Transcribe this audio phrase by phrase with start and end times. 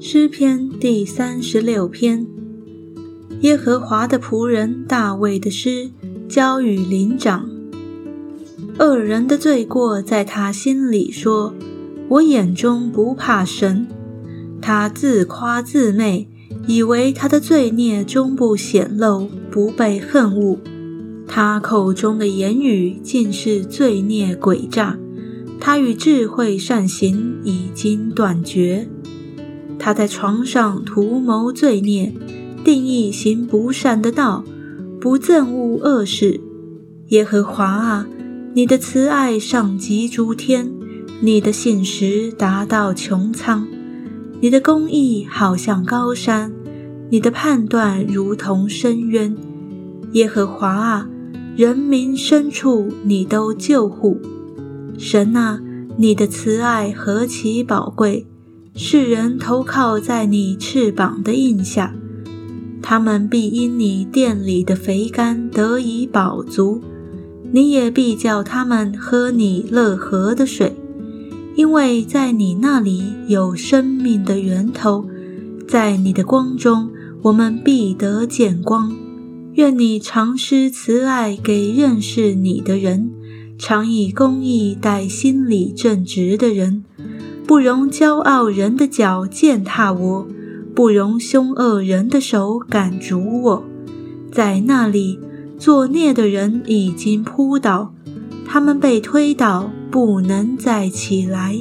[0.00, 2.26] 诗篇第三十六篇，
[3.42, 5.90] 耶和华的仆人大卫的诗，
[6.28, 7.46] 交与灵长。
[8.78, 11.52] 恶人的罪过在他心里说
[12.08, 13.86] ：“我眼中不怕神。”
[14.62, 16.26] 他自夸自媚，
[16.66, 20.58] 以为他的罪孽终不显露，不被恨恶。
[21.26, 24.98] 他口中的言语尽是罪孽诡诈，
[25.60, 28.88] 他与智慧善行已经断绝。
[29.78, 32.12] 他在床上图谋罪孽，
[32.64, 34.44] 定义行不善的道，
[35.00, 36.40] 不憎恶恶事。
[37.08, 38.06] 耶和华啊！
[38.54, 40.70] 你的慈爱上及诸天，
[41.20, 43.66] 你的信实达到穹苍，
[44.40, 46.52] 你的公义好像高山，
[47.08, 49.36] 你的判断如同深渊。
[50.12, 51.08] 耶和华啊，
[51.56, 54.20] 人民深处你都救护。
[55.00, 55.60] 神啊，
[55.96, 58.26] 你的慈爱何其宝贵！
[58.74, 61.94] 世人投靠在你翅膀的印下，
[62.82, 66.82] 他们必因你殿里的肥甘得以饱足。
[67.52, 70.74] 你也必叫他们喝你乐河的水，
[71.54, 75.08] 因为在你那里有生命的源头，
[75.68, 76.90] 在你的光中，
[77.22, 78.92] 我们必得见光。
[79.52, 83.12] 愿你常施慈爱给认识你的人，
[83.58, 86.84] 常以公义待心理正直的人，
[87.44, 90.26] 不容骄傲人的脚践踏我，
[90.74, 93.64] 不容凶恶人的手赶逐我，
[94.30, 95.18] 在那里。
[95.58, 97.92] 作孽的人已经扑倒，
[98.46, 101.60] 他们被推倒，不能再起来。